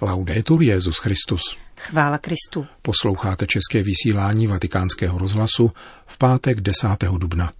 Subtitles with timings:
[0.00, 1.56] Laudetur Jezus Christus.
[1.76, 2.66] Chvála Kristu.
[2.82, 5.70] Posloucháte české vysílání Vatikánského rozhlasu
[6.06, 6.88] v pátek 10.
[7.18, 7.52] dubna.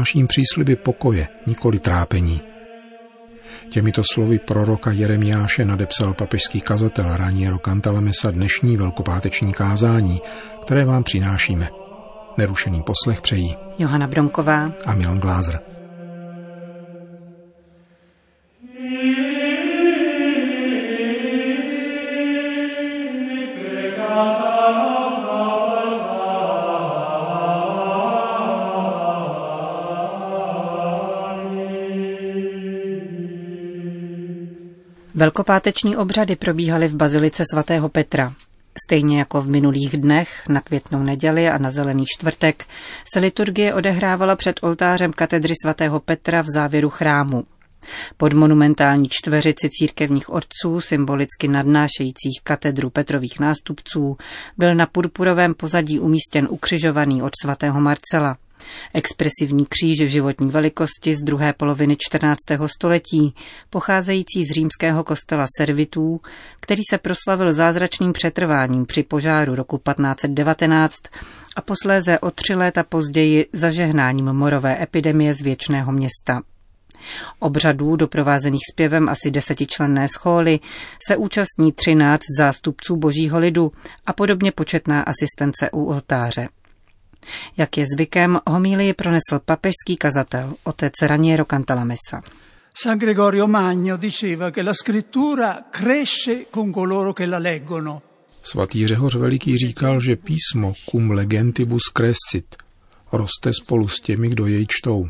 [0.00, 2.40] Přináším přísliby pokoje, nikoli trápení.
[3.70, 10.20] Těmito slovy proroka Jeremiáše nadepsal papežský kazatel Raniero Cantalamessa dnešní velkopáteční kázání,
[10.62, 11.68] které vám přinášíme.
[12.38, 15.60] Nerušený poslech přejí Johana Bronková a Milan Glázer.
[35.20, 38.34] Velkopáteční obřady probíhaly v bazilice svatého Petra.
[38.86, 42.64] Stejně jako v minulých dnech, na květnou neděli a na zelený čtvrtek,
[43.14, 47.44] se liturgie odehrávala před oltářem katedry svatého Petra v závěru chrámu.
[48.16, 54.16] Pod monumentální čtveřici církevních otců, symbolicky nadnášejících katedru Petrových nástupců,
[54.58, 58.36] byl na purpurovém pozadí umístěn ukřižovaný od svatého Marcela–
[58.94, 62.38] Expresivní kříž životní velikosti z druhé poloviny 14.
[62.66, 63.34] století,
[63.70, 66.20] pocházející z římského kostela Servitů,
[66.60, 70.96] který se proslavil zázračným přetrváním při požáru roku 1519
[71.56, 76.42] a posléze o tři léta později zažehnáním morové epidemie z věčného města.
[77.38, 80.60] Obřadů doprovázených zpěvem asi desetičlenné schóly
[81.08, 83.72] se účastní třináct zástupců božího lidu
[84.06, 86.48] a podobně početná asistence u oltáře.
[87.56, 92.22] Jak je zvykem, homílii pronesl papežský kazatel, otec Raniero Cantalamessa.
[92.82, 98.02] San Gregorio Magno diceva che la scrittura cresce con coloro che la leggono.
[98.42, 102.56] Svatý Řehoř Veliký říkal, že písmo cum legentibus crescit
[103.12, 105.08] roste spolu s těmi, kdo jej čtou.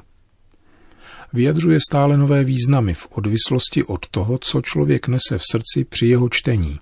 [1.32, 6.28] Vyjadřuje stále nové významy v odvislosti od toho, co člověk nese v srdci při jeho
[6.28, 6.78] čtení.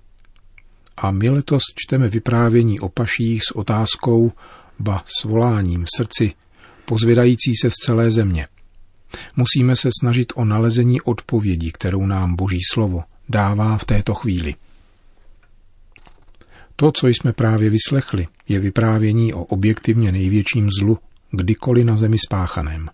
[0.97, 4.31] A my letos čteme vyprávění o paších s otázkou,
[4.79, 6.33] ba s voláním v srdci,
[6.85, 8.47] pozvědající se z celé země.
[9.35, 14.55] Musíme se snažit o nalezení odpovědi, kterou nám Boží slovo dává v této chvíli.
[16.75, 20.97] To, co jsme právě vyslechli, je vyprávění o objektivně největším zlu,
[21.31, 22.89] kdykoliv na zemi spáchaném.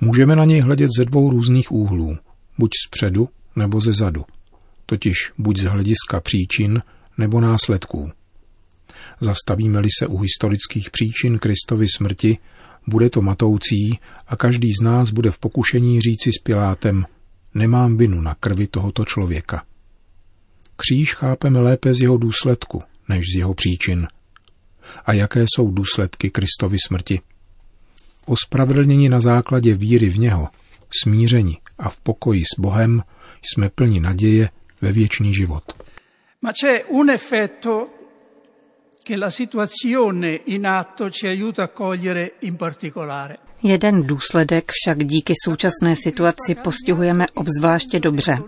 [0.00, 2.16] Můžeme na něj hledět ze dvou různých úhlů,
[2.58, 4.24] buď zpředu nebo ze zadu,
[4.86, 6.82] totiž buď z hlediska příčin
[7.18, 8.10] nebo následků.
[9.20, 12.38] Zastavíme-li se u historických příčin Kristovy smrti,
[12.86, 17.06] bude to matoucí a každý z nás bude v pokušení říci s Pilátem,
[17.54, 19.62] nemám vinu na krvi tohoto člověka.
[20.76, 24.08] Kříž chápeme lépe z jeho důsledku, než z jeho příčin.
[25.04, 27.20] A jaké jsou důsledky Kristovy smrti?
[28.26, 30.48] Ospravedlněni na základě víry v něho,
[31.02, 33.02] smíření a v pokoji s Bohem
[33.42, 35.64] jsme plni naděje ve věčný život.
[36.42, 37.88] Ma c'è un effetto
[39.02, 43.38] che la situazione in atto ci aiuta a cogliere in particolare.
[43.62, 48.38] Jeden důsledek však díky současné situaci postihujeme obzvláště dobře.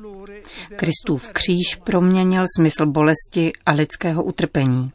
[0.77, 4.93] Kristův kříž proměnil smysl bolesti a lidského utrpení.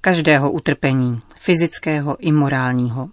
[0.00, 3.08] Každého utrpení, fyzického i morálního.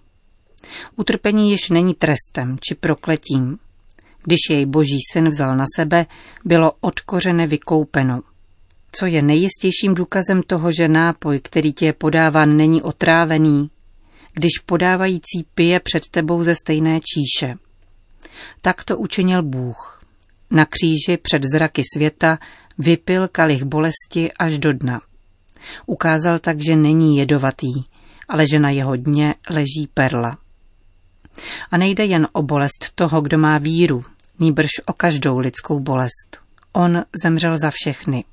[0.95, 3.57] Utrpení již není trestem či prokletím.
[4.23, 6.05] Když jej boží syn vzal na sebe,
[6.45, 8.21] bylo odkořené vykoupeno–
[8.91, 13.69] co je nejistějším důkazem toho, že nápoj, který ti je podáván, není otrávený,
[14.33, 17.55] když podávající pije před tebou ze stejné číše.
[18.61, 20.03] Tak to učinil Bůh.
[20.51, 22.37] Na kříži před zraky světa
[22.77, 25.01] vypil kalich bolesti až do dna.
[25.85, 27.73] Ukázal tak, že není jedovatý,
[28.27, 30.37] ale že na jeho dně leží perla.
[31.71, 34.03] A nejde jen o bolest toho, kdo má víru,
[34.39, 36.41] nýbrž o každou lidskou bolest.
[36.73, 38.23] On zemřel za všechny.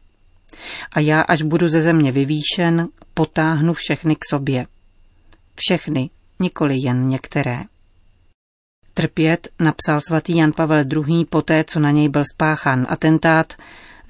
[0.93, 4.67] A já, až budu ze země vyvýšen, potáhnu všechny k sobě.
[5.55, 6.11] Všechny,
[6.41, 7.59] nikoli jen některé.
[8.95, 11.25] Trpět, napsal svatý Jan Pavel II.
[11.25, 13.53] poté, co na něj byl spáchán atentát,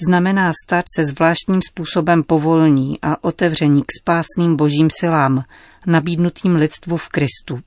[0.06, 5.44] znamená stát se zvláštním způsobem povolní a otevření k spásným božím silám,
[5.86, 7.60] nabídnutým lidstvu v Kristu.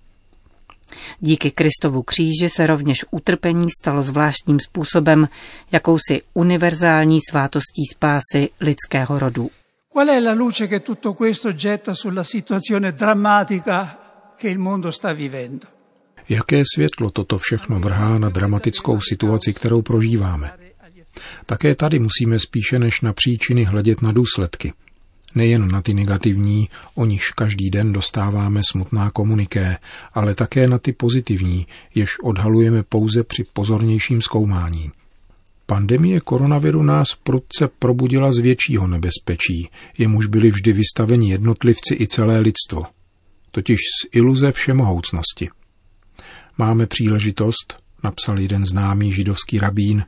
[1.20, 5.28] Díky Kristovu kříži se rovněž utrpení stalo zvláštním způsobem
[5.72, 9.50] jakousi univerzální svátostí spásy lidského rodu.
[9.94, 13.98] Qual è la luce che tutto questo getta sulla situazione drammatica
[14.38, 15.68] che il mondo sta vivendo?
[16.30, 20.52] Jaké světlo toto všechno vrhá na dramatickou situaci, kterou prožíváme?
[21.46, 24.74] Také tady musíme spíše než na příčiny hledět na důsledky.
[25.36, 29.78] Nejen na ty negativní, o nichž každý den dostáváme smutná komuniké,
[30.14, 34.92] ale také na ty pozitivní, jež odhalujeme pouze při pozornějším zkoumání.
[35.66, 42.40] Pandemie koronaviru nás prudce probudila z většího nebezpečí, jemuž byli vždy vystaveni jednotlivci i celé
[42.40, 42.86] lidstvo,
[43.52, 45.50] totiž z iluze všemohoucnosti.
[46.58, 50.06] Máme příležitost, napsal jeden známý židovský rabín,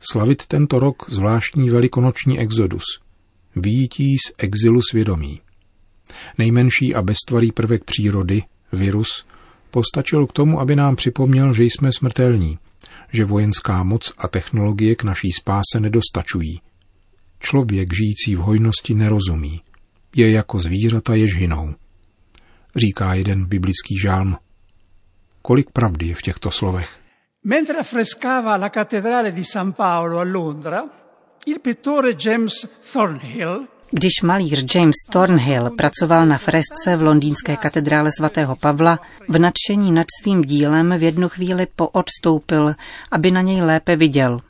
[0.00, 2.84] slavit tento rok zvláštní velikonoční exodus,
[3.56, 5.40] výjití z exilu svědomí.
[6.38, 8.42] Nejmenší a beztvarý prvek přírody,
[8.72, 9.26] virus,
[9.70, 12.58] postačil k tomu, aby nám připomněl, že jsme smrtelní,
[13.12, 16.60] že vojenská moc a technologie k naší spáse nedostačují.
[17.38, 19.60] Člověk žijící v hojnosti nerozumí.
[20.16, 21.74] Je jako zvířata, jež hynou.
[22.76, 24.36] Říká jeden biblický žálm.
[25.42, 26.98] Kolik pravdy je v těchto slovech?
[27.44, 30.84] Mentre affrescava la cattedrale di San Paolo a Londra,
[33.90, 38.98] když malíř James Thornhill pracoval na fresce v londýnské katedrále svatého Pavla,
[39.28, 42.74] v nadšení nad svým dílem v jednu chvíli poodstoupil,
[43.10, 44.40] aby na něj lépe viděl.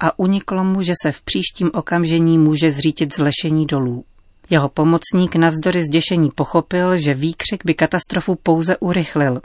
[0.00, 4.04] A uniklo mu, že se v příštím okamžení může zřítit zlešení dolů.
[4.50, 9.40] Jeho pomocník navzdory zděšení pochopil, že výkřik by katastrofu pouze urychlil.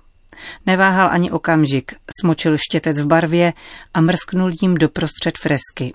[0.66, 3.54] Neváhal ani okamžik, smočil štětec v barvě
[3.94, 5.94] a mrsknul jim doprostřed fresky.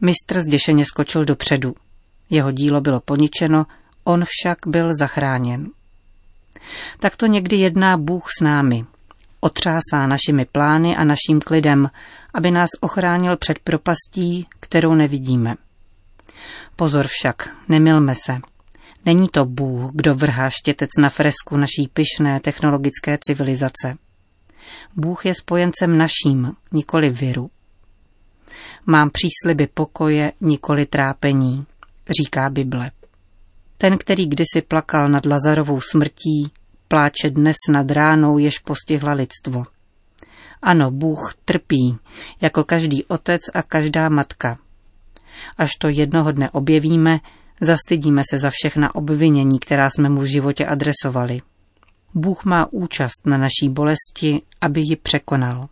[0.00, 1.74] Mistr zděšeně skočil dopředu.
[2.30, 3.66] Jeho dílo bylo poničeno,
[4.04, 5.68] on však byl zachráněn.
[6.98, 8.84] Tak to někdy jedná Bůh s námi.
[9.40, 11.90] Otřásá našimi plány a naším klidem,
[12.34, 15.54] aby nás ochránil před propastí, kterou nevidíme.
[16.76, 18.38] Pozor však, nemilme se.
[19.06, 23.96] Není to Bůh, kdo vrhá štětec na fresku naší pyšné technologické civilizace.
[24.96, 27.50] Bůh je spojencem naším, nikoli viru.
[28.86, 31.66] Mám přísliby pokoje, nikoli trápení,
[32.20, 32.90] říká Bible.
[33.78, 36.52] Ten, který kdysi plakal nad Lazarovou smrtí,
[36.88, 39.64] pláče dnes nad ránou, jež postihla lidstvo.
[40.62, 41.96] Ano, Bůh trpí,
[42.40, 44.58] jako každý otec a každá matka.
[45.58, 47.18] Až to jednoho dne objevíme,
[47.60, 51.40] zastydíme se za všechna obvinění, která jsme mu v životě adresovali.
[52.14, 55.68] Bůh má účast na naší bolesti, aby ji překonal.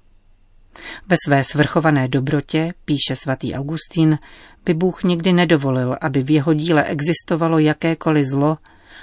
[1.09, 4.19] Ve své svrchované dobrotě, píše svatý Augustín,
[4.65, 8.59] by Bůh nikdy nedovolil, aby v jeho díle existovalo jakékoliv zlo,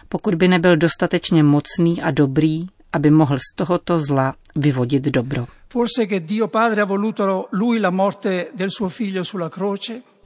[0.09, 5.47] pokud by nebyl dostatečně mocný a dobrý, aby mohl z tohoto zla vyvodit dobro.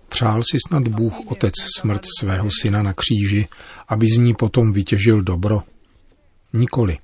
[0.10, 3.48] Přál si snad Bůh Otec smrt svého syna na kříži,
[3.88, 5.64] aby z ní potom vytěžil dobro?
[6.54, 6.98] Nikoli.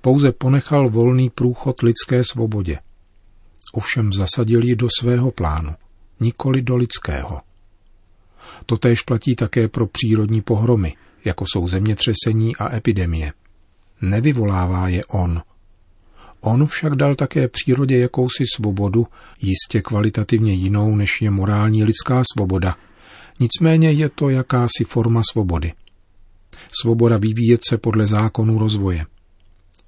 [0.00, 2.78] Pouze ponechal volný průchod lidské svobodě
[3.76, 5.74] ovšem zasadil ji do svého plánu,
[6.20, 7.40] nikoli do lidského.
[8.66, 10.94] Totéž platí také pro přírodní pohromy,
[11.24, 13.32] jako jsou zemětřesení a epidemie.
[14.00, 15.42] Nevyvolává je on.
[16.40, 19.06] On však dal také přírodě jakousi svobodu,
[19.40, 22.76] jistě kvalitativně jinou, než je morální lidská svoboda.
[23.40, 25.72] Nicméně je to jakási forma svobody.
[26.82, 29.06] Svoboda vyvíjet se podle zákonů rozvoje.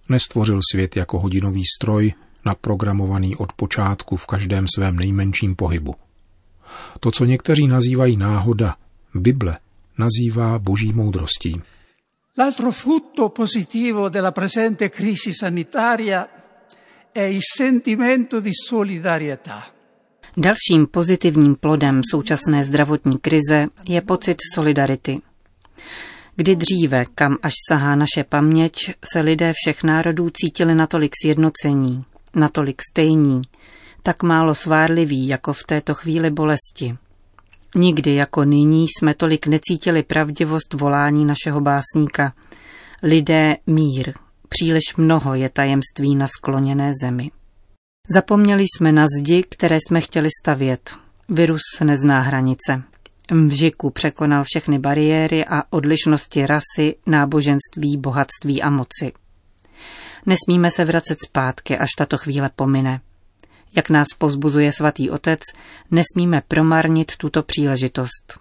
[0.08, 2.12] Nestvořil svět jako hodinový stroj,
[2.44, 5.94] naprogramovaný od počátku v každém svém nejmenším pohybu.
[7.00, 8.76] To, co někteří nazývají náhoda,
[9.14, 9.58] Bible
[9.98, 11.62] nazývá boží moudrostí.
[12.38, 16.28] L'altro frutto positivo della presente crisi sanitaria
[17.12, 19.66] è il sentimento di solidarietà.
[20.36, 25.20] Dalším pozitivním plodem současné zdravotní krize je pocit solidarity.
[26.36, 32.04] Kdy dříve, kam až sahá naše paměť, se lidé všech národů cítili natolik sjednocení,
[32.38, 33.42] natolik stejní,
[34.02, 36.96] tak málo svárliví jako v této chvíli bolesti.
[37.74, 42.32] Nikdy jako nyní jsme tolik necítili pravdivost volání našeho básníka.
[43.02, 44.12] Lidé mír,
[44.48, 47.30] příliš mnoho je tajemství na skloněné zemi.
[48.10, 50.94] Zapomněli jsme na zdi, které jsme chtěli stavět.
[51.28, 52.82] Virus nezná hranice.
[53.32, 59.12] Mžiku překonal všechny bariéry a odlišnosti rasy, náboženství, bohatství a moci.
[60.28, 63.00] Nesmíme se vracet zpátky, až tato chvíle pomine.
[63.76, 65.40] Jak nás pozbuzuje svatý otec,
[65.90, 68.40] nesmíme promarnit tuto příležitost.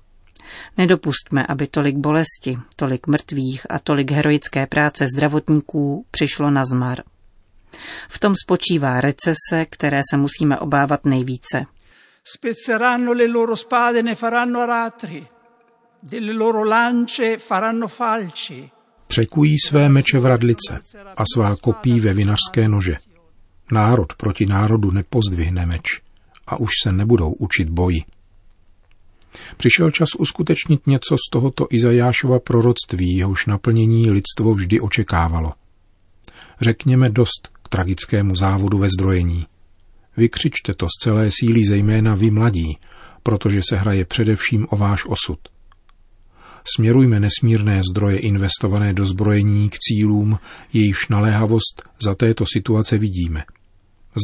[0.78, 7.04] Nedopustme, aby tolik bolesti, tolik mrtvých a tolik heroické práce zdravotníků přišlo na zmar.
[8.10, 11.66] V tom spočívá recese, které se musíme obávat nejvíce.
[12.24, 15.28] Spezzeranno le loro spade, ne faranno aratri.
[16.04, 18.72] Delle loro lance faranno falci.
[19.18, 20.80] Překují své meče v radlice
[21.18, 22.96] a svá kopí ve vinařské nože.
[23.72, 26.02] Národ proti národu nepozdvihne meč
[26.48, 27.98] a už se nebudou učit boji.
[29.58, 35.54] Přišel čas uskutečnit něco z tohoto Izajášova proroctví, jehož naplnění lidstvo vždy očekávalo.
[36.62, 39.46] Řekněme dost k tragickému závodu ve zbrojení.
[40.18, 42.78] Vykřičte to z celé síly zejména vy mladí,
[43.24, 45.40] protože se hraje především o váš osud.
[46.76, 50.40] Směrujme nesmírné zdroje investované do zbrojení k cílům,
[50.74, 53.44] jejichž naléhavost za této situace vidíme.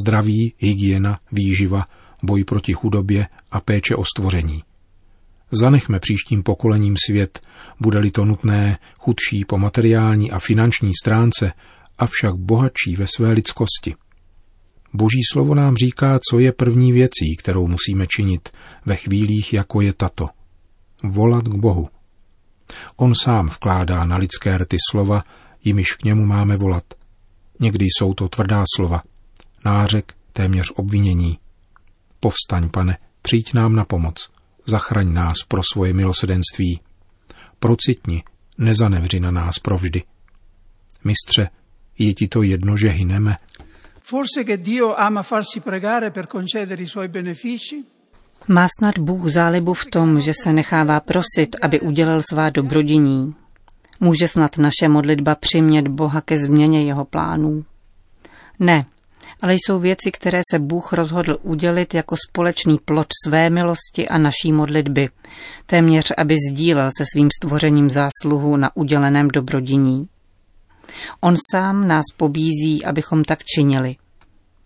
[0.04, 1.86] Zdraví, hygiena, výživa,
[2.24, 4.64] boj proti chudobě a péče o stvoření.
[5.52, 7.42] Zanechme příštím pokolením svět,
[7.80, 11.52] bude-li to nutné, chudší po materiální a finanční stránce,
[11.98, 13.96] avšak bohatší ve své lidskosti.
[14.94, 18.50] Boží slovo nám říká, co je první věcí, kterou musíme činit
[18.86, 20.30] ve chvílích, jako je tato.
[21.04, 21.90] Volat k Bohu.
[22.96, 25.24] On sám vkládá na lidské rty slova,
[25.64, 26.84] jimiž k němu máme volat.
[27.60, 29.02] Někdy jsou to tvrdá slova,
[29.66, 31.40] nářek, téměř obvinění.
[32.20, 34.30] Povstaň, pane, přijď nám na pomoc.
[34.66, 36.82] Zachraň nás pro svoje milosedenství.
[37.60, 38.24] Procitni,
[38.58, 40.04] nezanevři na nás provždy.
[41.04, 41.50] Mistře,
[41.98, 43.38] je ti to jedno, že hyneme?
[44.04, 47.93] Forse che Dio ama farsi pregare per concedere i suoi benefici?
[48.48, 53.36] Má snad Bůh zálibu v tom, že se nechává prosit, aby udělal svá dobrodění.
[54.00, 57.66] Může snad naše modlitba přimět Boha ke změně jeho plánů?
[58.60, 58.86] Ne,
[59.42, 64.52] ale jsou věci, které se Bůh rozhodl udělit jako společný plod své milosti a naší
[64.52, 65.10] modlitby,
[65.66, 70.08] téměř aby sdílel se svým stvořením zásluhu na uděleném dobrodiní.
[71.20, 73.96] On sám nás pobízí, abychom tak činili.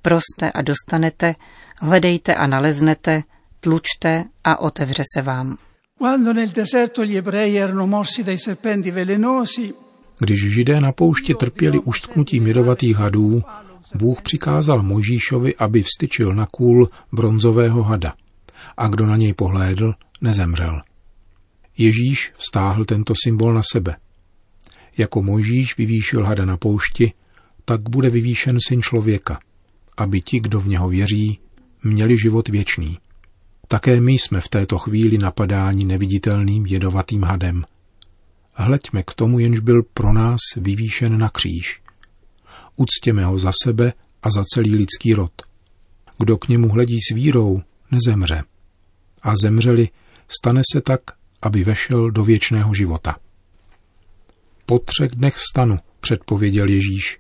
[0.02, 1.36] Proste a dostanete,
[1.82, 3.24] hledejte a naleznete,
[3.60, 5.58] tlučte a otevře se vám.
[10.20, 13.44] Když židé na poušti trpěli uštknutím jedovatých hadů,
[13.96, 18.14] Bůh přikázal Mojžíšovi, aby vstyčil na kůl bronzového hada.
[18.78, 20.82] A kdo na něj pohlédl, nezemřel.
[21.78, 23.96] Ježíš vztáhl tento symbol na sebe.
[24.98, 27.14] Jako Mojžíš vyvýšil hada na poušti,
[27.66, 29.40] tak bude vyvýšen syn člověka,
[29.98, 31.40] aby ti, kdo v něho věří,
[31.84, 32.98] měli život věčný.
[33.68, 37.66] Také my jsme v této chvíli napadáni neviditelným jedovatým hadem.
[38.54, 41.82] Hleďme k tomu, jenž byl pro nás vyvýšen na kříž.
[42.76, 43.94] Uctěme ho za sebe
[44.24, 45.32] a za celý lidský rod.
[46.18, 48.44] Kdo k němu hledí s vírou, nezemře.
[49.22, 49.90] A zemřeli,
[50.28, 51.02] stane se tak,
[51.42, 53.16] aby vešel do věčného života.
[54.66, 57.20] Po třech dnech vstanu, předpověděl Ježíš.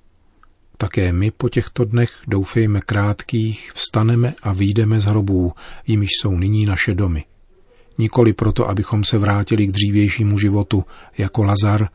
[0.77, 5.53] Také my po těchto dnech, doufejme krátkých, vstaneme a výjdeme z hrobů,
[5.87, 7.25] jimiž jsou nyní naše domy.
[7.97, 10.85] Nikoli proto, abychom se vrátili k dřívějšímu životu,
[11.17, 11.89] jako Lazar,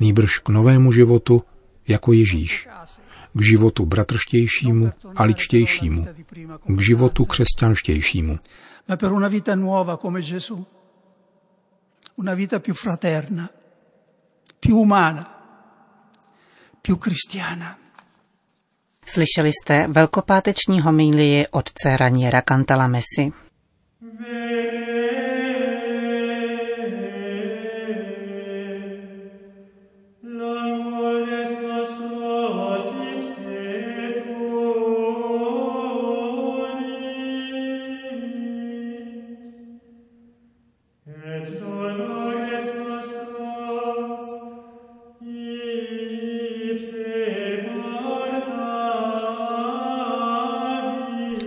[0.00, 1.42] nýbrž k novému životu,
[1.88, 2.68] jako Ježíš.
[3.34, 6.06] K životu bratrštějšímu a ličtějšímu.
[6.66, 8.38] K životu křesťanštějšímu.
[8.96, 10.66] Per una vita nuova come Gesù.
[12.16, 13.50] Una vita più fraterna,
[14.60, 15.24] più umana,
[16.82, 17.78] più cristiana.
[19.12, 23.32] Slyšeli jste velkopáteční homílii otce Raniera Cantalamesi.